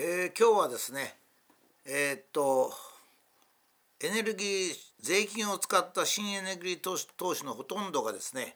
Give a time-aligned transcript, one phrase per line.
[0.00, 1.16] えー、今日はですね
[1.84, 2.70] えー、っと
[4.00, 8.54] エネルギー税金を使った新エネルギー投資投資のほとんどがですね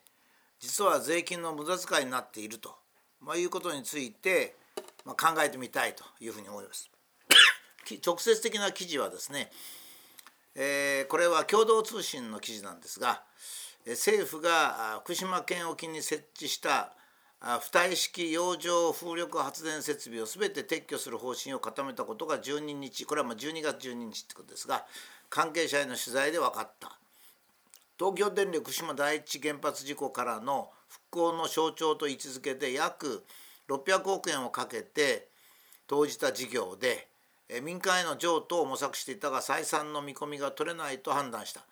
[0.60, 2.76] 実は税金の無駄遣いになっていると、
[3.20, 4.54] まあ、いうことについて、
[5.04, 6.88] まあ、考えてみたいというふうに思います。
[8.06, 9.50] 直接的な記事はですね、
[10.54, 13.24] えー、これは共同通信の記事なんですが
[13.84, 16.94] 政府が福島県沖に設置した
[17.42, 24.84] 浮体式洋上風力発電設備を全て撤去する方針を固めたことが12日これはま12月12日ってことですが
[25.28, 26.96] 関係者への取材で分かった。
[27.98, 33.24] 東京電力福島第一原発事故からの復興の象徴と位置づけで約
[33.68, 35.28] 600億円をかけて
[35.86, 37.08] 投じた事業で
[37.62, 41.62] 民間への譲渡を模索していたが採算の見込みが取れないと判断した。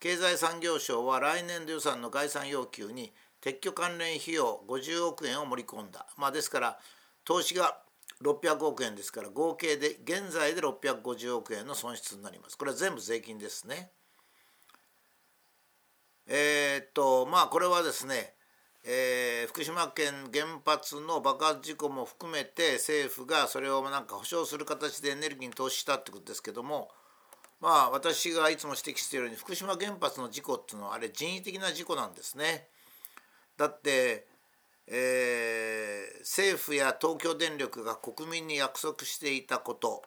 [0.00, 3.12] 経済産業省は来年度予算の概算要求に
[3.44, 6.78] 撤去関連費用50億円を盛り込んだ、まあ、ですから
[7.26, 7.76] 投資が
[8.22, 12.56] 600億円ですから合計で現在で650億円の損失になります。
[12.56, 13.90] これは全部税金ですね。
[16.26, 18.32] えー、っとまあこれはですね、
[18.82, 26.88] えー、福島県原発の爆発事故も含めて政府がそれをなんか保証する形でエネルギーに投資したってことですけども
[27.60, 32.68] まあ私がいつも指摘しているように福島原発の事故っていうのはあれ人為的な事故なんですね。
[33.56, 34.26] だって、
[34.86, 40.02] えー、政府や東京電力が国民に約束していたこと、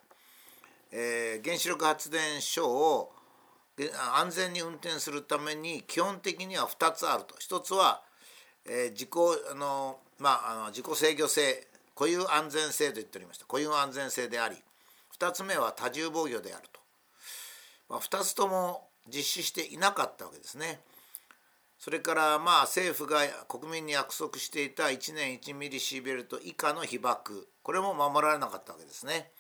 [0.91, 3.11] えー、原子力発電所を
[4.15, 7.35] 安全に運転するために基本的には2つあると。
[7.35, 8.01] 1つは、
[8.65, 9.09] えー、自己
[9.51, 13.45] あの、まあ、あの自己制御性固有安全性と言っておりました。
[13.45, 14.55] 固有安全性であり。
[15.19, 16.79] 2つ目は多重防御であると、
[17.89, 20.79] まあ、2つとも実施していなかったわけですね。
[21.77, 27.47] それからまあ政府が国民に約束していた1年1ミリシーベルト以下の被爆。
[27.61, 29.31] これも守られなかったわけですね。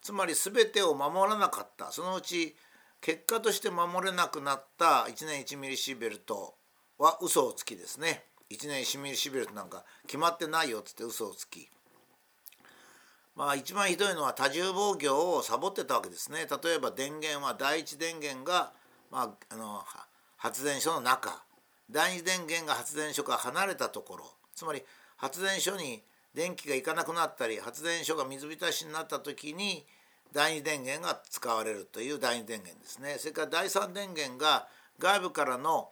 [0.00, 1.92] つまり全てを守らなかった。
[1.92, 2.56] そのうち
[3.00, 6.54] 結果として守れなくなった1年1ミリシーベルト
[6.98, 8.24] は嘘をつきですね。
[8.50, 11.68] 1年1ミリシーベルトなんか決まってないよっつって嘘をつき。
[13.36, 16.46] まあ一番ひどいのは多重防御をサボってたわけですね。
[16.62, 18.72] 例えば電源は第一電源が
[19.10, 19.84] まああの
[20.44, 21.42] 発電所の中
[21.90, 24.82] 第二電源が発電所から離れたところつまり
[25.16, 26.02] 発電所に
[26.34, 29.86] 電気がいかなくなったり発電所が水浸しになった時に
[30.34, 33.16] 第二電源が使われるという第二電源ですね。
[33.18, 34.68] それから第三電源が
[34.98, 35.88] 外部からの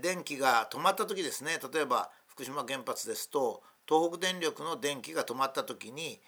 [0.00, 1.58] 電気が止まった時ですね。
[1.74, 6.20] 例えば福島原発ですと東北電力の電気が止まった時に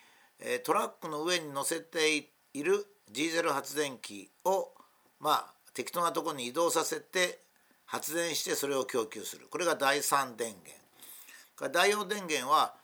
[0.65, 4.73] トラックの上に乗せているディーゼル発電機を
[5.21, 7.41] まあ適当なところに移動させて
[7.87, 9.47] 発電してそれを供給する。
[9.51, 11.73] これが第3電源。
[11.73, 12.75] 第4電源は、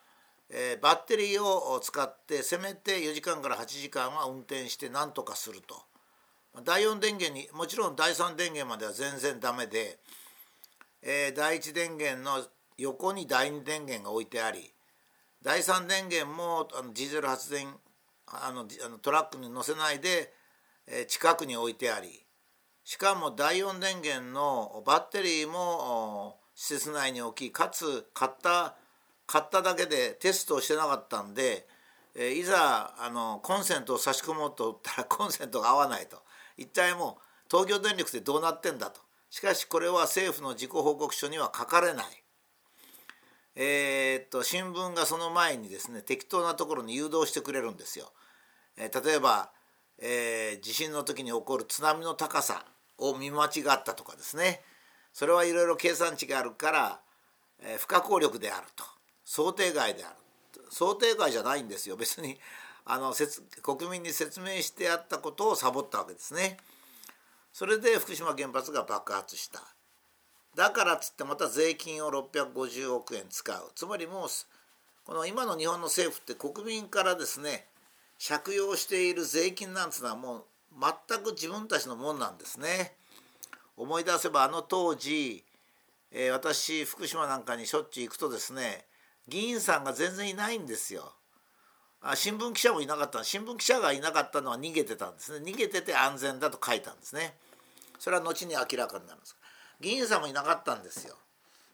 [0.50, 5.82] えー、バッテリーを使ってせめて4時間から8時間は運転して何とかすると。
[6.64, 9.98] 第4電源にもちろん第3電源までは全然ダメで、
[11.02, 12.44] えー、第1電源の
[12.76, 14.72] 横に第2電源が置いてあり
[15.42, 17.68] 第3電源もあのディーゼル発電
[18.26, 18.64] あの
[18.98, 20.32] トラックに乗せないで、
[20.86, 22.20] えー、近くに置いてあり
[22.90, 28.74] しかも第4電源のバッテリーも施設内に置きかつ買った
[29.28, 31.68] 買っただけでテストをしてなかったんで、
[32.16, 36.20] えいざあのコンセントを差し込もうとったら コンセントが合わないと
[36.56, 42.24] 一体もう東京電力ってどうなってんだとしかしこれは政府の自己報告書には書かれない。
[43.54, 48.12] えー、っと新聞がその前にですね適当なところに誘導してくれるんですよ。
[48.76, 49.52] えー、例えば、
[49.98, 52.66] えー、地震の時に起こる津波の高さ
[53.00, 54.62] を見間違ったとかですね。
[55.12, 57.00] それはいろいろ計算値があるから、
[57.62, 58.84] えー、不可抗力であると。
[59.24, 60.14] 想定外である。
[60.70, 61.96] 想定外じゃないんですよ。
[61.96, 62.38] 別に
[62.84, 63.14] あの
[63.62, 66.58] 国民に説明してあったことをサボったわけですね。
[67.52, 69.60] それで福島原発が爆発した。
[70.56, 73.72] だからっつってまた税金を650億円使う。
[73.74, 74.28] つまりもう
[75.04, 77.66] この今の日本の政府って国民からですね
[78.24, 80.44] 借用している税金なんつうのはもう
[81.08, 82.94] 全く自分たちのもんなんですね。
[83.80, 85.42] 思い出せばあの当時、
[86.12, 88.84] えー、私福島なんかにしょっちゅう行くとですね
[89.26, 91.14] 議員さんが全然いないんですよ。
[92.02, 93.22] あ新聞記者もいなかった。
[93.24, 95.50] 新聞記者がいなかったのは逃げてたんですね。
[95.50, 97.34] 逃げてて安全だと書いたんですね。
[97.98, 99.36] それは後に明らかになるんです。
[99.80, 101.14] 議員さんもいなかったんですよ。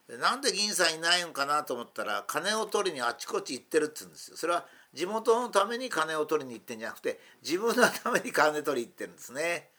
[0.09, 4.37] でなんで議員さんいないのかなと思ったら金を取りにあちこち行ってるって言うんですよ。
[4.37, 9.71] それは地元のために金を取りに行ってんじゃなくて自分のために金取り行ってるんですね。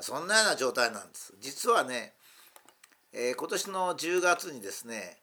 [0.00, 1.34] そんなような状態なんです。
[1.40, 2.12] 実はね、
[3.12, 5.16] えー、今年の10月にですね、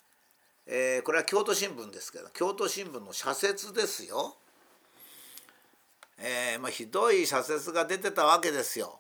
[0.65, 4.37] えー、これは京都新聞ですけど京都新聞の社説ですよ。
[6.17, 8.99] えー、まあ、ひどい社説が出てたわけですよ。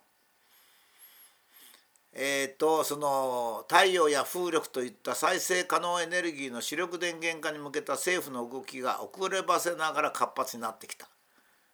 [2.15, 11.09] えーと、その太陽や風力といった再生可能エネルギーの主力電源化に向けた政府の動きが遅ればせながら活発になってきた。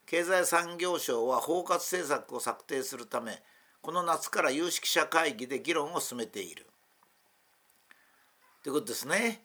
[0.06, 3.44] 経済産業省は包括政策を策定するため
[3.82, 6.68] この夏から有識者会議で議論を進めている
[8.64, 9.42] ということですね。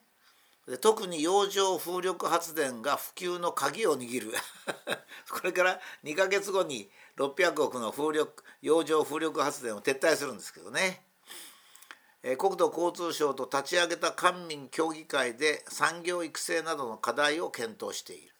[0.66, 4.32] で特に洋上風力発電が普及の鍵を握る
[5.30, 11.04] これから2か月後に600億の風力洋上風力発電を撤退するんですけどね、
[12.22, 18.33] え国土交通省と立ち上げた官民協議会で産業育成などの課題を検討している。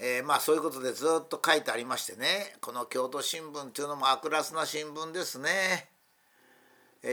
[0.00, 2.54] えー、まあそういうことでずっと書いてありましてね。
[2.60, 5.88] この京都新聞っていうのも悪辣な新聞ですね。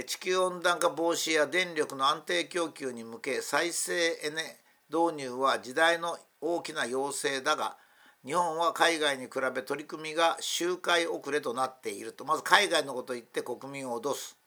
[0.05, 3.93] 地球温暖化防止や電力の安定供給に向け再生
[4.23, 4.57] エネ
[4.89, 7.77] 導入は時代の大きな要請だが
[8.25, 12.25] 日本は海外に比べ取り組みが周回遅れとなっていると。
[12.25, 14.37] まず海外のことを言って国民を脅す。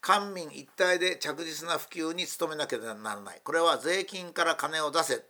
[0.00, 3.40] 官民一体で着実な普及に努めなければならない。
[3.42, 5.24] これは税金から金を出せ。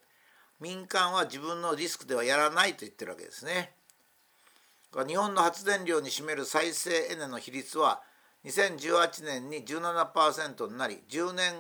[0.60, 3.72] 民間は自分のリスクではやらないと言ってるわけですね。
[5.06, 8.00] 日本の発電量に占める再生エネの比率は
[8.44, 11.54] 2018年に17%になり10年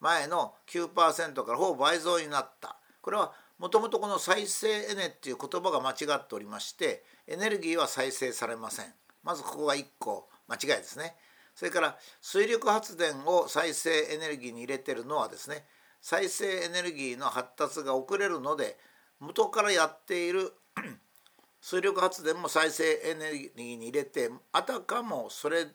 [0.00, 2.76] 前の9%からほぼ倍増になった。
[3.02, 8.86] これはもともとこの再生エネっていう言葉が間違っておりましてエネルギーは再生されません。
[9.22, 11.14] まずここが1個間違いですね。
[11.54, 15.66] それから水力発電を再生エネルギーに入れてるのはですね
[16.00, 18.78] 再生エネルギーの発達が遅れるので
[19.18, 20.52] 元からやっている
[21.60, 25.66] 水力発電も再生エネルギーに入れてあたかもそれ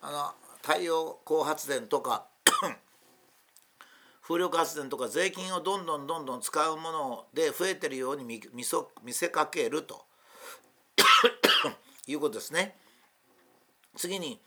[0.00, 2.26] あの太陽光発電とか
[4.22, 8.64] 風力発電とか税金をどんどんどんどん使うもので増えてるように見見
[9.02, 10.04] 見せかけると
[12.06, 12.76] いうことですね。
[13.96, 14.40] 次に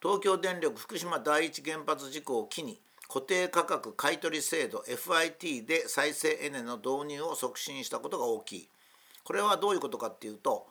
[0.00, 2.80] 東京電力福島第一原発事故を機に
[3.12, 8.68] 固定価格買取制度 FIT で再生エネの導入を促進したことが大きい。
[9.22, 10.66] これはどういうことかっていうと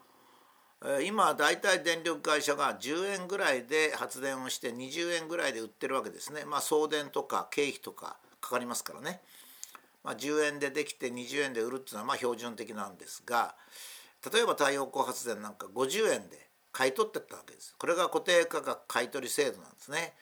[1.06, 9.22] 今大体電力会社が10円ぐらいで発電をして20円ぐらいで売ってるわけですねまあ送電とか経費とかかかりますからね、
[10.04, 13.54] まあ、10円でできて20円で売るっていうのはま標準的なんですが
[14.34, 20.14] 例えば太陽光発電なんか50円で買い取ってったわけですこれが固定価格買取制度なんですね。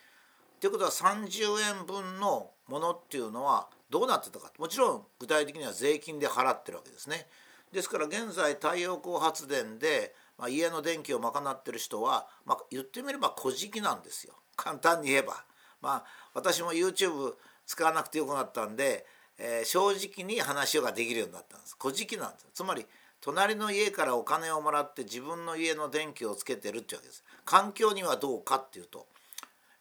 [0.60, 4.52] ということは30円分のものっていうのはどうなってたか。
[4.58, 7.28] もちろん具体的には税金で払ってるわけですね。
[7.72, 14.34] ですから現在太陽光発電でまあ、家の電気を賄ってる人は、まあ、言ってみれば小じなんですよ。
[14.56, 15.44] 簡単に言えば。
[15.82, 17.34] まあ、私も YouTube
[17.66, 19.06] 使わなくてよくなったんで、
[19.38, 21.78] えー、正直に話ができるようになったんです。
[21.78, 22.86] 小じなんですつまり
[23.22, 27.24] 隣の家からお金をもらって自分の家の電気をつけてるってわけです。
[27.44, 29.08] 環境にはどうかっていうと、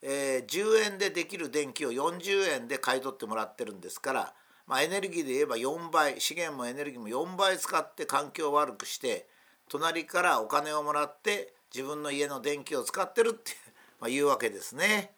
[0.03, 4.35] えー、10円でできる電気を40円で買い取ってもらってるんですから、
[4.67, 9.27] まあ、エネルギーで言えば4倍資源もエネルギーも4倍使って環境を悪くして
[9.69, 13.53] 隣からお金をもらって自分の家の電気を使ってるって
[14.01, 15.13] まあ、いうわけですね。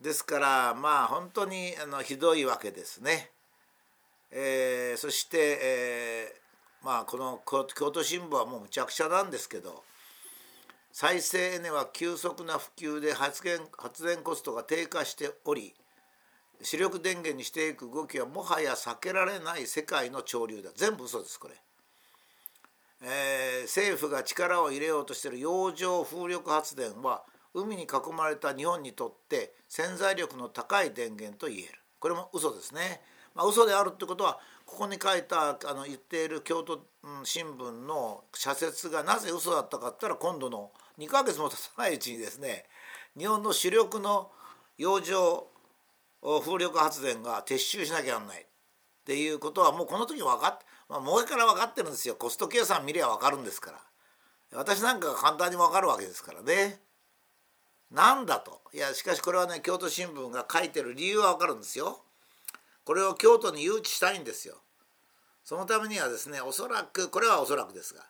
[0.00, 3.32] ですからまあ本当にあのひどいわけですね。
[4.30, 9.82] えー、そして、えー、まあこの京都新聞はもうむちゃくちゃなんですけど
[11.00, 15.72] 再生エネは急速な普及で発電発電コストが低下しており
[16.60, 21.54] 主力電源にしていく動きはもはや避けられない世界の潮流だ全部嘘ですこれ。
[23.02, 27.22] えー、政府が力を入れようとしている洋上風力発電は
[27.54, 31.68] 海に囲まれた日本にとって潜在力の高い電源と言える
[32.00, 33.00] これも嘘ですね。
[33.36, 36.84] まあ、嘘であるってことはここに書いたあの言っている京都
[37.22, 42.64] 新聞の社説がなぜ嘘だったかって言ったら今度の2ヶ月も経たないうちにですね
[43.16, 44.30] 日本の主力の
[44.76, 45.46] 洋上
[46.22, 48.42] 風力発電が撤収しなきゃならない。
[48.42, 48.44] っ
[49.04, 52.14] ていうことはもうこの時分かってまあ前から分かってるんですよ。
[52.14, 53.78] コスト計算見りゃ分かるんですから。
[54.52, 56.80] 私なんかが簡単に分かるわけですからね。
[57.90, 58.60] なんだと。
[58.74, 62.02] いやしかしこれはね京都新聞が書いてる理由は分かるんですよ。
[62.84, 64.56] これを京都に誘致したいんですよ。
[65.44, 68.02] そのためにはですねおそらくこれはおそらくですが、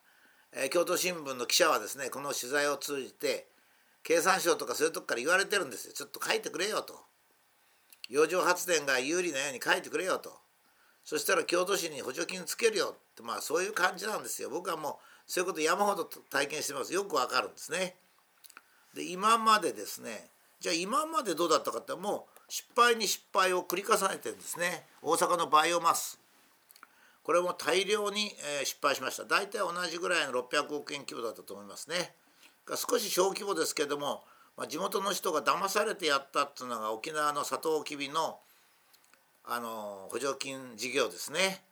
[0.53, 3.47] え、京都新聞の記者はですねこの取材を通じて
[4.03, 5.93] 経産省とかそういうとこから言われてるんですよ。
[5.93, 6.99] ちょっと書いてくれよと。
[8.09, 10.33] 洋上発電が有利なように書いてくれよと。
[11.05, 14.51] そしたら京都市に補助金つけるよってまあそういう感じなんですよ。
[14.51, 14.95] 僕はもう
[15.27, 16.95] そういうこと山ほど体験してます。
[16.95, 17.97] よくわかるんですね。
[18.95, 24.87] で今までですねじゃあ今までどうだったかってもう失敗に失敗を繰り重ねてるんですね。
[25.03, 26.19] 大阪のバイオマス。
[27.29, 28.33] これも大量に、
[28.65, 29.25] 失敗しました。
[29.27, 32.15] 大体同じぐらいの600億円規模だったと思いますね。
[32.75, 34.25] 少し小規模ですけども、
[34.57, 38.39] ま、地元の人が騙されてやったっていうのが沖縄のサトウキビの
[39.45, 41.63] あの補助金事業ですね。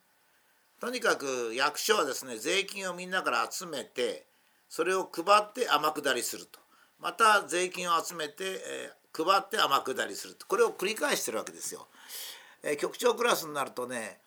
[0.79, 4.27] とにかく役所はですね税金をみんなから集めて
[4.69, 6.61] それを配って天下りすると。
[7.01, 10.47] また税金を集めて、えー、配って天下りすると。
[10.47, 11.87] これを繰り返してるわけですよ。
[12.63, 14.21] えー、局長クラスになるとね、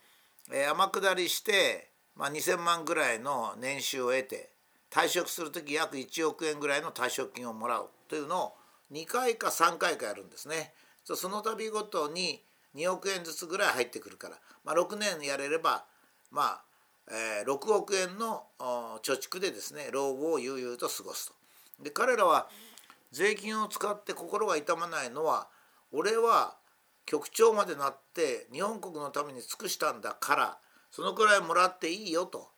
[0.52, 4.50] えー、天下りして、まあ、2,000万ぐらいの年収を得て
[4.90, 8.54] 退職する時約1億円ぐらいの退職金をもらうというのを
[8.92, 10.74] 2回か3回かやるんですね。
[11.06, 12.44] その度ごとに
[12.76, 15.86] 2億円ずつぐらい入ってくるから、まあ、6年やれれば
[16.32, 16.62] まあ、
[17.10, 21.34] えー、6億円の貯蓄でですね老後を悠々と過ごすと。
[21.84, 22.50] で彼らは
[23.12, 25.48] 税金を使って心が痛まないのは
[25.92, 26.59] 俺は
[27.10, 30.58] 局長までなって日本国のために尽くしたんだから
[30.92, 32.52] そのくらいもらっていいよと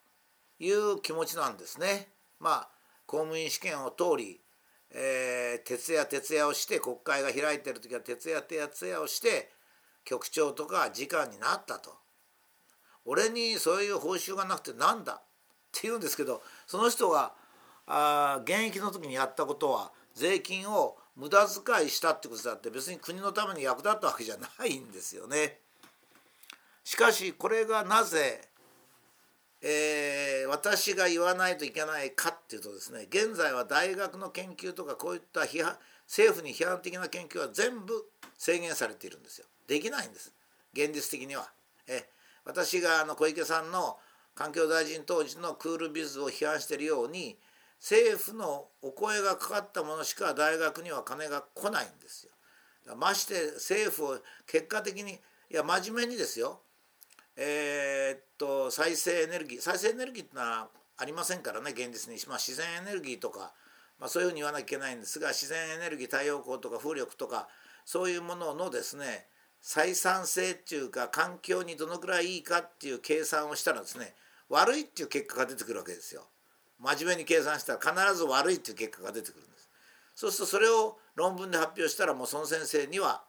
[0.60, 2.10] いう気持ちなんですね。
[2.38, 2.70] まあ
[3.05, 4.41] 公務員試験を通り、
[4.89, 9.50] えー、徹夜徹夜をして国会が開いてる時は徹夜徹夜をして
[10.03, 11.96] 局長とか次官になったと。
[13.05, 15.13] 俺にそういう報酬がなくてなんだ？
[15.13, 15.22] っ
[15.72, 17.31] て言うんですけどその人が
[17.88, 25.60] あ現役の時にやったことは税金を無駄遣いしたってことだって別に国のために役立ったわけじゃないんですよね。
[26.84, 28.41] しかしこれがなぜ、
[29.62, 35.77] えー、私が言わないといけないかっていうとですね現在は大学の研究とかこういった批判
[36.08, 37.94] 政府に批判的な研究は全部
[38.38, 39.46] 制限されているんですよ。
[39.68, 40.34] できないんです
[40.74, 41.51] 現実的には。
[41.88, 42.08] え
[42.46, 43.98] 私があの小池さんの
[44.34, 47.38] 環境大臣当時のクールビズを批判しているように
[47.81, 52.95] 政府のお声がかかったものしか大学には金が来ないんですよ。
[52.95, 55.17] まして政府を結果的にい
[55.50, 56.61] や真面目にですよ
[57.35, 63.53] えー、っと再生エネルギー再生エネルギーってのはありませんからね現実に、まあ、自然エネルギーとか、
[64.00, 67.47] まあ、そういうふうに言わなきゃいけないんですが自然エネルギー太陽光とか風力とか
[67.85, 69.27] そういうもののですね
[69.63, 74.15] 採算性っていうか環境にどのくらいいいかっていう計算をしたらですね
[74.50, 76.23] 悪いっていう結果が出てくるわけですよ。
[76.81, 79.69] 真面目に計算したら必ず悪いっていう結果が出てくるんです。
[80.15, 83.23] そうするとそれを論文で発表したらもうその先生には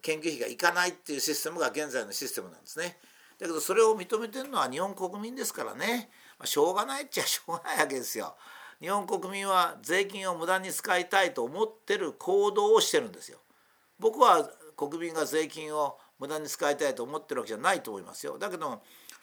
[0.00, 2.96] 研究費がいかないっていうシステムが現在のシステムなんですね。
[3.38, 8.36] だけどそれを認めてるのは日本国民ですからね、まあ、しょうがないっちゃしょうがないわけですよ。
[8.80, 13.38] 日本国民は税金を無駄に使いたいと思ってる行動をしてるんですよ。
[13.98, 18.38] 僕は国民が税金を無駄に使いたいと思ってるわけじゃないと思いますよ。
[18.38, 18.82] だけど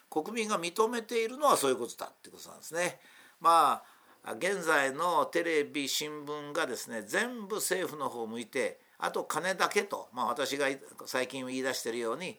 [0.09, 2.99] 国民が認めているのはそういうことだってことなんですね。
[3.39, 3.83] ま
[4.23, 10.67] あ現在のテレビ新聞がですね全部政府の方を向いてあと金だけと、まあ、私が
[11.05, 12.37] 最近言い出してるように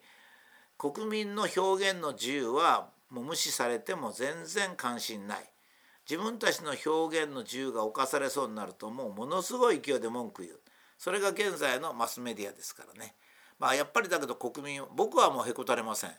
[0.77, 5.43] 国民の表現の自由はもう無視されても全然関心ない。
[6.09, 10.59] 自分たちの表現の自由が侵されそうになるともうものすごい勢いで文句言う。
[10.97, 13.15] それが現在のマスメディアですからね。
[13.59, 16.11] まあやっぱりだけど国民僕はもうへこたれません。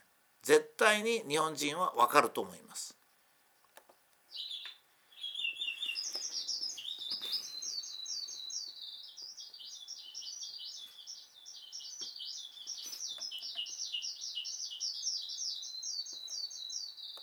[0.43, 2.97] 絶対に日本人は分かると思います。